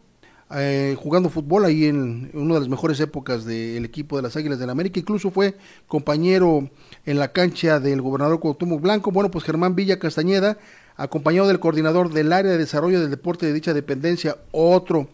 [0.53, 4.59] eh, jugando fútbol ahí en, una de las mejores épocas del equipo de las Águilas
[4.59, 5.55] del la América, incluso fue
[5.87, 6.69] compañero
[7.05, 9.11] en la cancha del gobernador Cuauhtémoc Blanco.
[9.11, 10.57] Bueno, pues Germán Villa Castañeda,
[10.97, 15.07] acompañado del coordinador del área de desarrollo del deporte de dicha dependencia, otro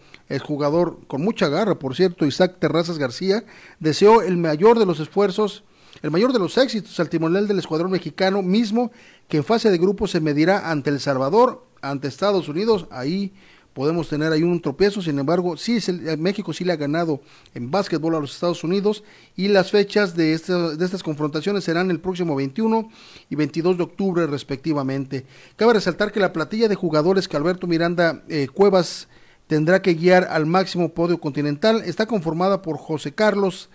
[0.44, 3.46] jugador con mucha garra, por cierto, Isaac Terrazas García,
[3.80, 5.64] deseó el mayor de los esfuerzos
[6.04, 8.92] el mayor de los éxitos al timonel del escuadrón mexicano mismo
[9.28, 13.34] que en fase de grupo se medirá ante El Salvador ante Estados Unidos, ahí
[13.78, 15.78] podemos tener ahí un tropiezo, sin embargo, sí,
[16.18, 17.22] México sí le ha ganado
[17.54, 19.04] en básquetbol a los Estados Unidos
[19.36, 22.90] y las fechas de, de estas confrontaciones serán el próximo 21
[23.30, 25.28] y 22 de octubre respectivamente.
[25.58, 29.10] Cabe resaltar que la platilla de jugadores que Alberto Miranda eh, Cuevas
[29.46, 33.70] tendrá que guiar al máximo podio continental está conformada por José Carlos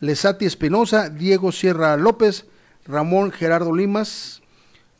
[0.00, 2.46] Lesati Espinosa, Diego Sierra López,
[2.84, 4.42] Ramón Gerardo Limas,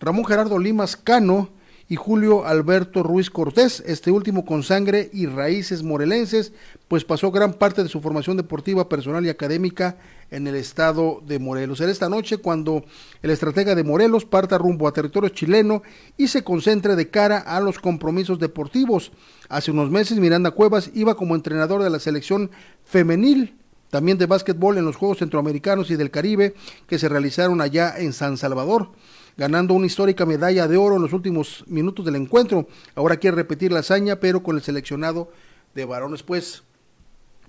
[0.01, 1.51] Ramón Gerardo Limas Cano,
[1.89, 6.53] y Julio Alberto Ruiz Cortés, este último con sangre y raíces morelenses,
[6.89, 9.97] pues pasó gran parte de su formación deportiva, personal y académica
[10.31, 11.79] en el estado de Morelos.
[11.79, 12.85] Será esta noche cuando
[13.23, 15.83] el estratega de Morelos parta rumbo a territorio chileno
[16.17, 19.13] y se concentre de cara a los compromisos deportivos.
[19.49, 22.51] Hace unos meses Miranda Cuevas iba como entrenador de la selección
[22.85, 23.55] femenil
[23.91, 26.55] también de básquetbol en los Juegos Centroamericanos y del Caribe
[26.89, 28.91] que se realizaron allá en San Salvador
[29.37, 32.69] ganando una histórica medalla de oro en los últimos minutos del encuentro.
[32.95, 35.31] Ahora quiere repetir la hazaña, pero con el seleccionado
[35.75, 36.23] de varones.
[36.23, 36.63] Pues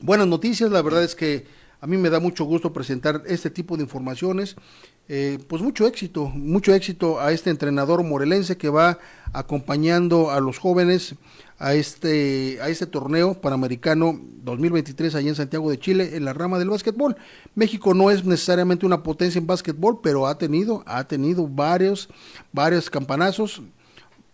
[0.01, 1.45] buenas noticias, la verdad es que
[1.79, 4.55] A mí me da mucho gusto presentar este tipo de informaciones.
[5.09, 8.97] Eh, pues mucho éxito, mucho éxito a este entrenador morelense que va
[9.31, 11.15] acompañando a los jóvenes
[11.59, 16.59] a este, a este torneo panamericano 2023 allá en Santiago de Chile en la rama
[16.59, 17.15] del básquetbol.
[17.55, 22.09] México no es necesariamente una potencia en básquetbol, pero ha tenido, ha tenido varios,
[22.51, 23.61] varios campanazos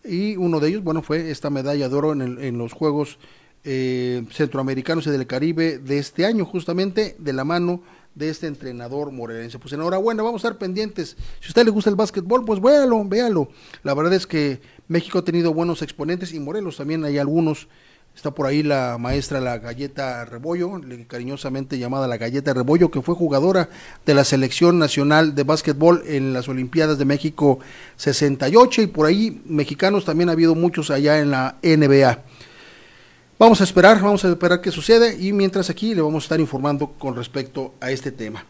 [0.03, 3.17] y uno de ellos, bueno, fue esta medalla de oro en, en los Juegos
[3.63, 7.81] eh, Centroamericanos y del Caribe de este año, justamente de la mano
[8.15, 9.59] de este entrenador morelense.
[9.59, 11.17] Pues enhorabuena, vamos a estar pendientes.
[11.39, 13.49] Si a usted le gusta el básquetbol, pues véalo, véalo.
[13.83, 17.67] La verdad es que México ha tenido buenos exponentes y Morelos también hay algunos.
[18.15, 23.15] Está por ahí la maestra La Galleta Rebollo, cariñosamente llamada La Galleta Rebollo, que fue
[23.15, 23.69] jugadora
[24.05, 27.57] de la Selección Nacional de Básquetbol en las Olimpiadas de México
[27.95, 32.19] 68 y por ahí mexicanos también ha habido muchos allá en la NBA.
[33.43, 36.39] Vamos a esperar, vamos a esperar qué sucede y mientras aquí le vamos a estar
[36.39, 38.45] informando con respecto a este tema.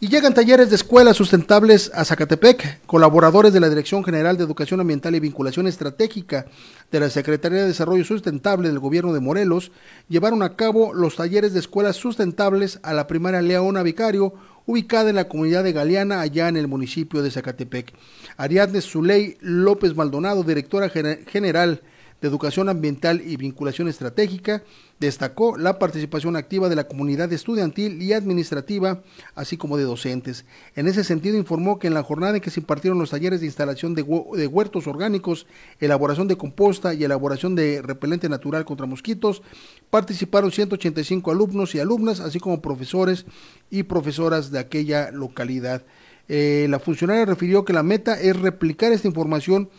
[0.00, 2.86] Y llegan talleres de escuelas sustentables a Zacatepec.
[2.86, 6.46] Colaboradores de la Dirección General de Educación Ambiental y Vinculación Estratégica
[6.90, 9.72] de la Secretaría de Desarrollo Sustentable del Gobierno de Morelos
[10.08, 14.32] llevaron a cabo los talleres de escuelas sustentables a la primaria Leona Vicario,
[14.64, 17.92] ubicada en la comunidad de Galeana, allá en el municipio de Zacatepec.
[18.38, 21.82] Ariadne Zuley López Maldonado, directora general
[22.20, 24.62] de Educación Ambiental y Vinculación Estratégica,
[24.98, 29.02] destacó la participación activa de la comunidad estudiantil y administrativa,
[29.34, 30.44] así como de docentes.
[30.76, 33.46] En ese sentido, informó que en la jornada en que se impartieron los talleres de
[33.46, 35.46] instalación de, huertos orgánicos,
[35.80, 39.42] elaboración de composta y elaboración de repelente natural contra mosquitos,
[39.88, 43.24] participaron 185 alumnos y alumnas, así como profesores
[43.70, 45.82] y profesoras de aquella localidad.
[46.28, 49.70] Eh, la funcionaria refirió que la meta es replicar esta información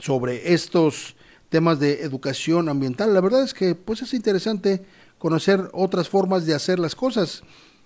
[0.00, 1.16] sobre estos
[1.54, 3.14] temas de educación ambiental.
[3.14, 4.82] La verdad es que pues es interesante
[5.18, 7.44] conocer otras formas de hacer las cosas.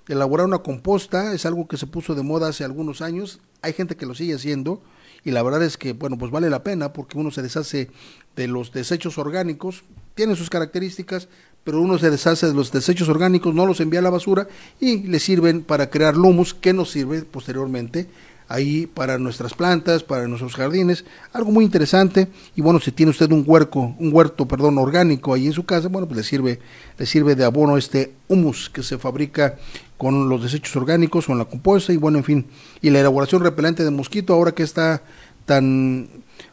[0.09, 3.41] Elaborar una composta es algo que se puso de moda hace algunos años.
[3.61, 4.81] Hay gente que lo sigue haciendo
[5.23, 7.91] y la verdad es que bueno, pues vale la pena porque uno se deshace
[8.37, 11.29] de los desechos orgánicos, tiene sus características,
[11.63, 14.49] pero uno se deshace de los desechos orgánicos, no los envía a la basura
[14.81, 18.09] y le sirven para crear humus que nos sirve posteriormente
[18.49, 23.31] ahí para nuestras plantas, para nuestros jardines, algo muy interesante y bueno, si tiene usted
[23.31, 26.59] un huerco, un huerto, perdón, orgánico ahí en su casa, bueno, pues le sirve
[26.97, 29.57] le sirve de abono este humus que se fabrica
[29.97, 32.47] con los desechos orgánicos, con la compuesta y bueno, en fin,
[32.81, 35.03] y la elaboración repelente de mosquito ahora que está
[35.45, 36.09] tan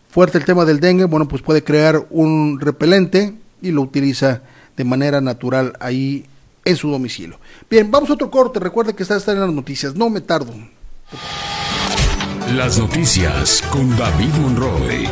[0.09, 4.41] fuerte el tema del dengue, bueno, pues puede crear un repelente y lo utiliza
[4.75, 6.25] de manera natural ahí
[6.65, 7.39] en su domicilio.
[7.69, 8.59] Bien, vamos a otro corte.
[8.59, 9.95] Recuerde que está, está en las noticias.
[9.95, 10.53] No me tardo.
[12.53, 15.07] Las noticias con David Monroe.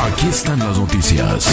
[0.00, 1.52] Aquí están las noticias.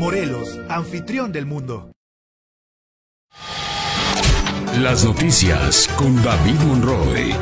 [0.00, 1.93] Morelos, anfitrión del mundo.
[4.94, 7.34] Las noticias con David Monroe.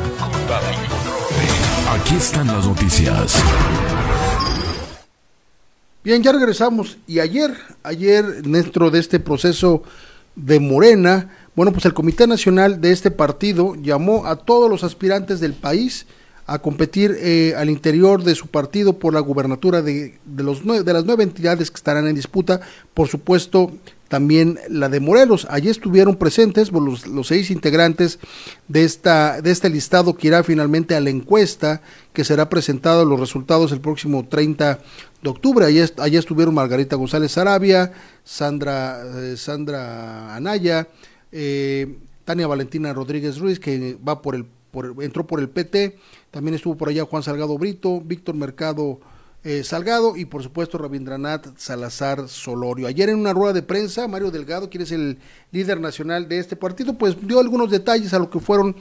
[1.87, 3.35] Aquí están las noticias.
[6.03, 6.97] Bien, ya regresamos.
[7.05, 9.83] Y ayer, ayer, dentro de este proceso
[10.35, 15.39] de Morena, bueno, pues el Comité Nacional de este partido llamó a todos los aspirantes
[15.39, 16.07] del país
[16.47, 21.23] a competir eh, al interior de su partido por la gubernatura de, de, las nueve
[21.23, 22.61] entidades que estarán en disputa,
[22.95, 23.71] por supuesto
[24.13, 25.47] también la de Morelos.
[25.49, 28.19] Allí estuvieron presentes los, los, seis integrantes
[28.67, 31.81] de, esta, de este listado que irá finalmente a la encuesta
[32.13, 34.81] que será presentado los resultados el próximo 30
[35.23, 35.65] de octubre.
[35.65, 37.91] Allí, allí estuvieron Margarita González Sarabia,
[38.23, 40.87] Sandra, eh, Sandra Anaya,
[41.31, 45.97] eh, Tania Valentina Rodríguez Ruiz, que va por el, por, entró por el PT,
[46.29, 48.99] también estuvo por allá Juan Salgado Brito, Víctor Mercado
[49.43, 52.87] eh, Salgado y por supuesto Rabindranath Salazar Solorio.
[52.87, 55.17] Ayer en una rueda de prensa, Mario Delgado, quien es el
[55.51, 58.75] líder nacional de este partido, pues dio algunos detalles a lo que fueron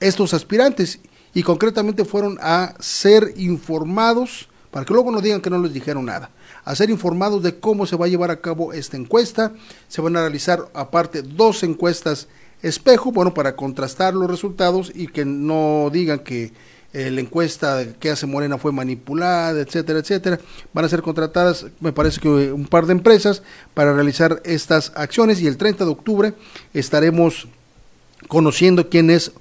[0.00, 1.00] estos aspirantes
[1.34, 6.06] y concretamente fueron a ser informados, para que luego no digan que no les dijeron
[6.06, 6.30] nada,
[6.64, 9.52] a ser informados de cómo se va a llevar a cabo esta encuesta.
[9.88, 12.28] Se van a realizar aparte dos encuestas
[12.62, 16.52] espejo, bueno, para contrastar los resultados y que no digan que
[16.96, 20.40] eh, la encuesta que hace Morena fue manipulada, etcétera, etcétera.
[20.72, 23.42] Van a ser contratadas, me parece que un par de empresas
[23.74, 26.32] para realizar estas acciones y el 30 de octubre
[26.72, 27.48] estaremos
[28.28, 29.32] conociendo quién es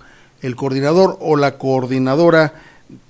[0.42, 2.56] el coordinador o la coordinadora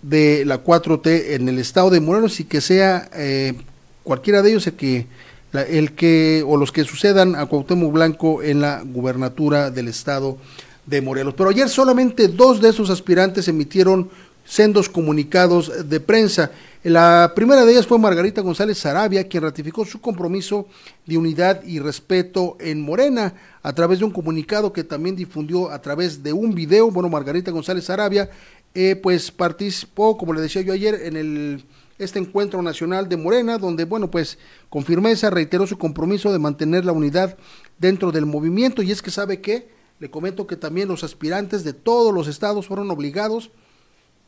[0.04, 3.56] de la 4T en el estado de Morelos y que sea eh,
[4.04, 5.08] cualquiera de ellos el que
[5.54, 10.38] el que o los que sucedan a Cuauhtémoc Blanco en la gubernatura del estado
[10.86, 11.34] de Morelos.
[11.36, 14.10] Pero ayer solamente dos de esos aspirantes emitieron
[14.46, 16.52] sendos comunicados de prensa.
[16.84, 20.68] La primera de ellas fue Margarita González Sarabia, quien ratificó su compromiso
[21.06, 23.34] de unidad y respeto en Morena
[23.64, 26.92] a través de un comunicado que también difundió a través de un video.
[26.92, 28.30] Bueno, Margarita González Sarabia,
[28.76, 31.66] eh, pues participó, como le decía yo ayer, en el
[31.98, 34.38] este encuentro nacional de Morena, donde, bueno, pues
[34.70, 37.38] con firmeza reiteró su compromiso de mantener la unidad
[37.80, 38.84] dentro del movimiento.
[38.84, 39.70] Y es que sabe que,
[40.00, 43.50] le comento que también los aspirantes de todos los estados fueron obligados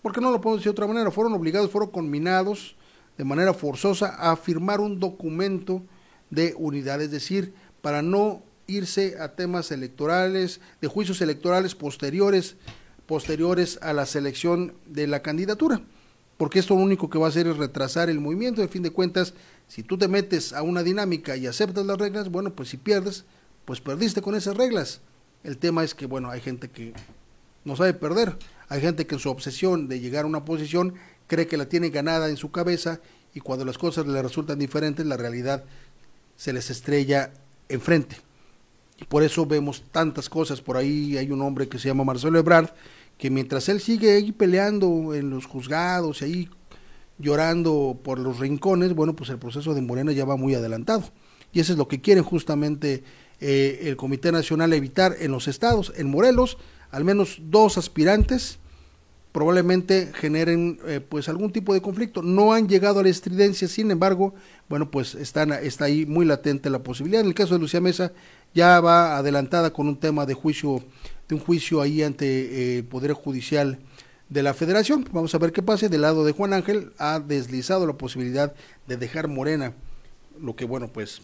[0.08, 2.78] porque no lo puedo decir de otra manera, fueron obligados, fueron conminados
[3.18, 5.84] de manera forzosa a firmar un documento
[6.30, 12.56] de unidad, es decir, para no irse a temas electorales, de juicios electorales posteriores,
[13.06, 15.82] posteriores a la selección de la candidatura,
[16.38, 18.92] porque esto lo único que va a hacer es retrasar el movimiento, de fin de
[18.92, 19.34] cuentas,
[19.68, 23.26] si tú te metes a una dinámica y aceptas las reglas, bueno, pues si pierdes,
[23.66, 25.02] pues perdiste con esas reglas.
[25.44, 26.94] El tema es que, bueno, hay gente que
[27.66, 28.38] no sabe perder,
[28.70, 30.96] hay gente que en su obsesión de llegar a una posición
[31.28, 33.02] cree que la tiene ganada en su cabeza
[33.34, 35.64] y cuando las cosas le resultan diferentes, la realidad
[36.36, 37.32] se les estrella
[37.70, 38.18] enfrente.
[39.00, 40.62] Y por eso vemos tantas cosas.
[40.62, 42.70] Por ahí hay un hombre que se llama Marcelo Ebrard,
[43.18, 46.50] que mientras él sigue ahí peleando en los juzgados y ahí
[47.20, 51.04] llorando por los rincones, bueno, pues el proceso de Morena ya va muy adelantado.
[51.52, 53.04] Y eso es lo que quieren justamente
[53.40, 55.94] eh, el Comité Nacional evitar en los estados.
[55.96, 56.58] En Morelos
[56.92, 58.60] al menos dos aspirantes
[59.32, 62.24] probablemente generen eh, pues algún tipo de conflicto.
[62.24, 64.34] No han llegado a la estridencia, sin embargo,
[64.68, 67.22] bueno, pues están, está ahí muy latente la posibilidad.
[67.22, 68.14] En el caso de Lucía Mesa
[68.56, 70.84] ya va adelantada con un tema de juicio,
[71.28, 73.78] de un juicio ahí ante eh, el Poder Judicial
[74.30, 75.08] de la Federación.
[75.12, 75.88] Vamos a ver qué pase.
[75.88, 78.56] Del lado de Juan Ángel ha deslizado la posibilidad
[78.88, 79.74] de dejar Morena,
[80.42, 81.22] lo que bueno, pues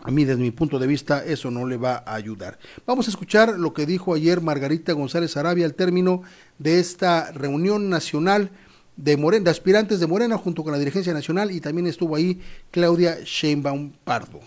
[0.00, 2.58] a mí, desde mi punto de vista, eso no le va a ayudar.
[2.86, 6.22] Vamos a escuchar lo que dijo ayer Margarita González Arabia al término
[6.58, 8.50] de esta reunión nacional
[8.96, 12.40] de, Morena, de aspirantes de Morena junto con la dirigencia nacional y también estuvo ahí
[12.70, 14.40] Claudia Sheinbaum Pardo.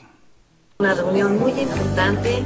[0.80, 2.44] Una reunión muy importante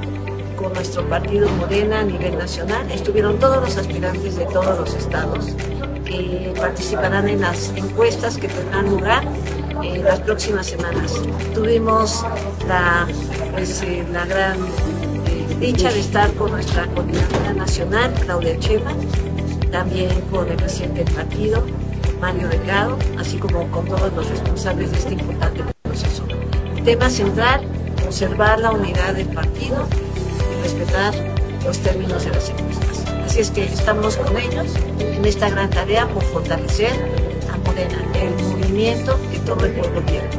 [0.55, 2.89] con nuestro partido Morena a nivel nacional.
[2.91, 5.47] Estuvieron todos los aspirantes de todos los estados
[6.05, 9.23] que participarán en las encuestas que tendrán lugar
[9.83, 11.13] en las próximas semanas.
[11.53, 12.25] Tuvimos
[12.67, 13.07] la,
[13.53, 18.93] pues, eh, la gran eh, dicha de estar con nuestra coordinadora nacional, Claudia Chema,
[19.71, 21.63] también con el presidente del partido,
[22.19, 26.23] Mario Delgado, así como con todos los responsables de este importante proceso.
[26.83, 27.61] tema central,
[28.03, 29.87] conservar la unidad del partido
[30.51, 31.13] y respetar
[31.65, 33.03] los términos de las encuestas.
[33.25, 36.91] Así es que estamos con ellos en esta gran tarea por fortalecer
[37.61, 40.29] Morena, el movimiento que todo el pueblo quiere.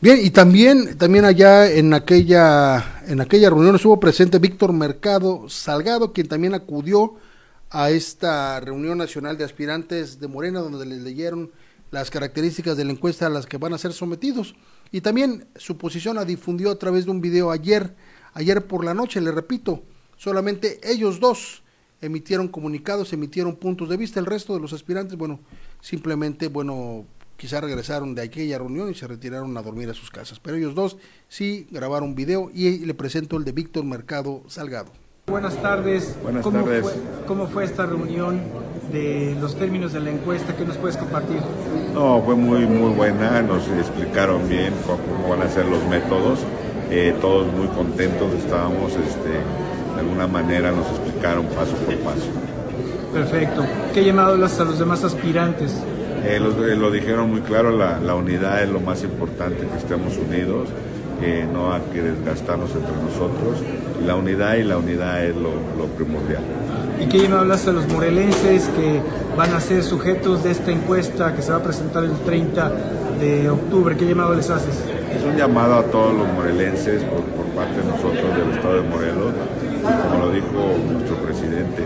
[0.00, 6.12] Bien, y también, también allá en aquella, en aquella reunión estuvo presente Víctor Mercado Salgado,
[6.12, 7.14] quien también acudió
[7.70, 11.50] a esta reunión nacional de aspirantes de Morena, donde les leyeron
[11.90, 14.54] las características de la encuesta a las que van a ser sometidos.
[14.92, 17.94] Y también su posición la difundió a través de un video ayer
[18.36, 19.82] Ayer por la noche, le repito,
[20.18, 21.62] solamente ellos dos
[22.00, 24.20] emitieron comunicados, emitieron puntos de vista.
[24.20, 25.40] El resto de los aspirantes, bueno,
[25.80, 27.04] simplemente, bueno,
[27.36, 30.40] quizá regresaron de aquella reunión y se retiraron a dormir a sus casas.
[30.40, 30.96] Pero ellos dos
[31.28, 34.92] sí grabaron video y le presento el de Víctor Mercado Salgado.
[35.28, 36.16] Buenas tardes.
[36.22, 36.82] Buenas ¿Cómo tardes.
[36.82, 36.92] Fue,
[37.26, 38.40] ¿Cómo fue esta reunión
[38.92, 40.56] de los términos de la encuesta?
[40.56, 41.40] ¿Qué nos puedes compartir?
[41.92, 43.42] No, fue muy, muy buena.
[43.42, 46.38] Nos explicaron bien cómo van a ser los métodos.
[46.90, 48.92] Eh, todos muy contentos estábamos.
[48.92, 49.40] Este,
[49.96, 52.28] de alguna manera nos explicaron paso por paso.
[53.12, 53.64] Perfecto.
[53.94, 55.74] ¿Qué llamado a los demás aspirantes?
[56.24, 59.78] Eh, lo, eh, lo, dijeron muy claro, la, la, unidad es lo más importante, que
[59.78, 60.68] estemos unidos,
[61.22, 63.62] eh, no hay que desgastarnos entre nosotros.
[64.04, 66.42] La unidad y la unidad es lo, lo primordial.
[67.00, 69.00] ¿Y qué llamado hablas a los morelenses que
[69.36, 72.72] van a ser sujetos de esta encuesta que se va a presentar el 30
[73.20, 73.96] de octubre?
[73.96, 74.74] ¿Qué llamado les haces?
[75.14, 78.88] Es un llamado a todos los morelenses por, por parte de nosotros del Estado de
[78.88, 79.32] Morelos.
[79.88, 81.84] Y como lo dijo nuestro presidente,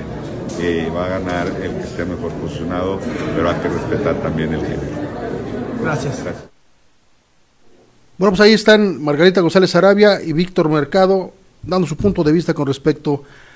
[0.61, 2.99] eh, va a ganar el que esté mejor posicionado,
[3.35, 4.83] pero hay que respetar también el género.
[5.83, 6.23] Gracias.
[6.23, 6.51] Gracias.
[8.19, 11.33] Bueno, pues ahí están Margarita González Arabia y Víctor Mercado
[11.63, 13.50] dando su punto de vista con respecto a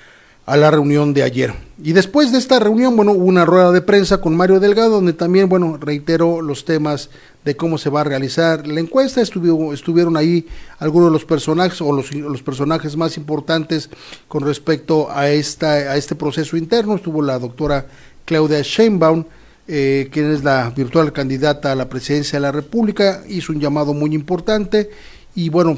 [0.45, 1.53] la reunión de ayer.
[1.83, 5.13] Y después de esta reunión, bueno, hubo una rueda de prensa con Mario Delgado, donde
[5.13, 7.09] también, bueno, reiteró los temas
[7.43, 9.21] de cómo se va a realizar la encuesta.
[9.21, 13.89] Estuvo, estuvieron ahí algunos de los personajes o los, los, personajes más importantes
[14.27, 16.95] con respecto a, esta, a este proceso interno.
[16.95, 17.87] Estuvo la doctora
[18.23, 19.25] Claudia Sheinbaum,
[19.67, 23.95] eh, quien es la virtual candidata a la presidencia de la República, hizo un llamado
[23.95, 24.91] muy importante
[25.33, 25.77] y bueno,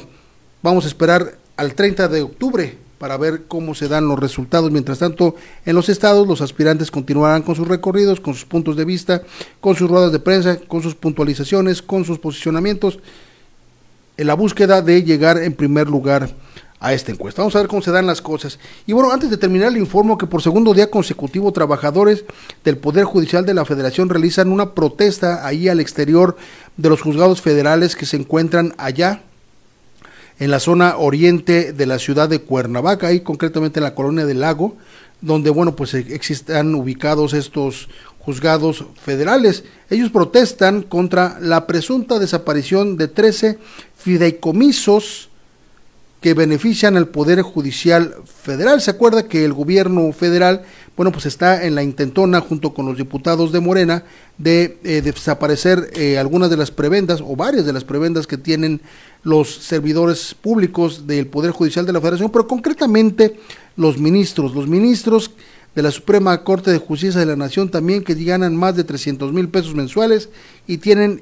[0.62, 4.72] vamos a esperar al 30 de octubre para ver cómo se dan los resultados.
[4.72, 5.36] Mientras tanto,
[5.66, 9.22] en los estados los aspirantes continuarán con sus recorridos, con sus puntos de vista,
[9.62, 13.00] con sus ruedas de prensa, con sus puntualizaciones, con sus posicionamientos,
[14.18, 16.30] en la búsqueda de llegar en primer lugar
[16.80, 17.42] a esta encuesta.
[17.42, 18.60] Vamos a ver cómo se dan las cosas.
[18.86, 22.26] Y bueno, antes de terminar, le informo que por segundo día consecutivo trabajadores
[22.64, 26.38] del Poder Judicial de la Federación realizan una protesta ahí al exterior
[26.78, 29.22] de los juzgados federales que se encuentran allá
[30.40, 34.42] en la zona oriente de la ciudad de Cuernavaca, ahí concretamente en la colonia del
[34.42, 34.76] Lago,
[35.22, 39.64] donde, bueno, pues están ubicados estos juzgados federales.
[39.90, 43.58] Ellos protestan contra la presunta desaparición de 13
[43.96, 45.30] fideicomisos
[46.22, 48.82] que benefician al Poder Judicial Federal.
[48.82, 50.64] Se acuerda que el gobierno federal,
[50.96, 54.04] bueno, pues está en la intentona junto con los diputados de Morena
[54.38, 58.38] de, eh, de desaparecer eh, algunas de las prebendas o varias de las prebendas que
[58.38, 58.82] tienen
[59.24, 63.40] los servidores públicos del Poder Judicial de la Federación, pero concretamente
[63.76, 65.32] los ministros, los ministros
[65.76, 69.32] de la Suprema Corte de Justicia de la Nación también que ganan más de 300
[69.32, 70.30] mil pesos mensuales
[70.66, 71.22] y tienen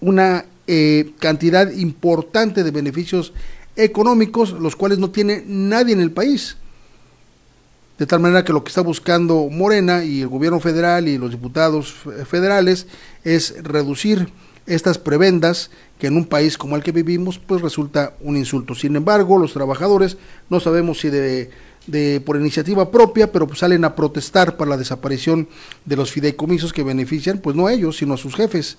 [0.00, 3.34] una eh, cantidad importante de beneficios
[3.76, 6.56] económicos, los cuales no tiene nadie en el país.
[7.98, 11.30] De tal manera que lo que está buscando Morena y el gobierno federal y los
[11.30, 11.94] diputados
[12.26, 12.88] federales
[13.22, 14.28] es reducir
[14.66, 18.74] estas prebendas que en un país como el que vivimos pues resulta un insulto.
[18.74, 20.16] Sin embargo, los trabajadores
[20.50, 21.50] no sabemos si de,
[21.86, 25.48] de por iniciativa propia, pero pues salen a protestar por la desaparición
[25.84, 28.78] de los fideicomisos que benefician pues no a ellos, sino a sus jefes.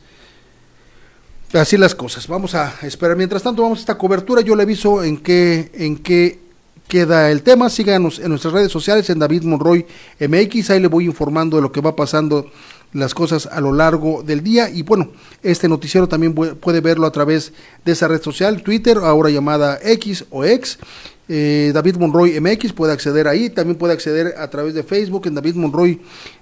[1.54, 2.28] Así las cosas.
[2.28, 3.16] Vamos a esperar.
[3.16, 4.42] Mientras tanto, vamos a esta cobertura.
[4.42, 6.40] Yo le aviso en qué, en qué
[6.88, 7.70] queda el tema.
[7.70, 9.86] Síganos en nuestras redes sociales, en David Monroy
[10.20, 10.72] MX.
[10.72, 12.52] Ahí le voy informando de lo que va pasando
[12.94, 14.70] las cosas a lo largo del día.
[14.70, 15.12] Y bueno,
[15.44, 20.26] este noticiero también puede verlo a través de esa red social, Twitter, ahora llamada X
[20.30, 20.80] o X.
[21.28, 25.34] Eh, David Monroy MX puede acceder ahí, también puede acceder a través de Facebook en
[25.34, 26.00] David Monroy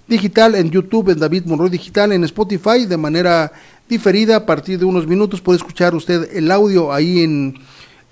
[0.08, 3.54] Digital, en YouTube en David Monroy Digital, en Spotify de manera
[3.88, 5.42] diferida a partir de unos minutos.
[5.42, 7.60] Puede escuchar usted el audio ahí en,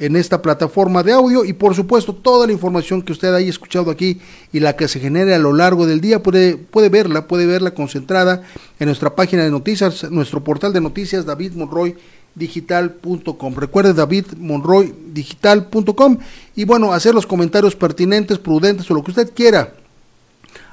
[0.02, 3.92] en esta plataforma de audio y por supuesto toda la información que usted haya escuchado
[3.92, 4.20] aquí
[4.52, 7.76] y la que se genere a lo largo del día puede, puede verla, puede verla
[7.76, 8.42] concentrada
[8.80, 11.96] en nuestra página de noticias, nuestro portal de noticias David Monroy
[12.34, 13.56] digital.com.
[13.56, 16.18] Recuerde davidmonroydigital.com
[16.56, 19.74] y bueno, hacer los comentarios pertinentes, prudentes o lo que usted quiera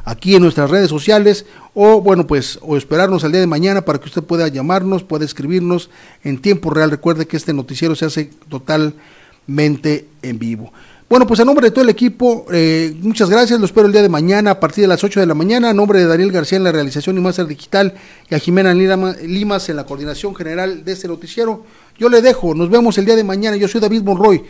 [0.09, 1.44] aquí en nuestras redes sociales
[1.74, 5.24] o bueno pues o esperarnos al día de mañana para que usted pueda llamarnos, pueda
[5.24, 5.90] escribirnos
[6.24, 6.90] en tiempo real.
[6.90, 10.72] Recuerde que este noticiero se hace totalmente en vivo.
[11.11, 14.02] Bueno, pues a nombre de todo el equipo, eh, muchas gracias, lo espero el día
[14.02, 16.56] de mañana a partir de las 8 de la mañana, a nombre de Daniel García
[16.56, 17.94] en la realización y máster digital
[18.28, 21.64] y a Jimena Limas en la coordinación general de este noticiero.
[21.98, 24.44] Yo le dejo, nos vemos el día de mañana, yo soy David Monroy,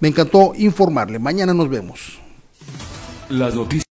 [0.00, 2.18] me encantó informarle, mañana nos vemos.
[3.28, 3.91] Las noticias